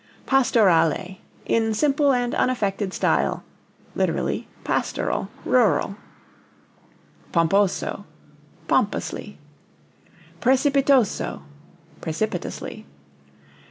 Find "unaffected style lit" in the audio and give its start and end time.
2.33-4.45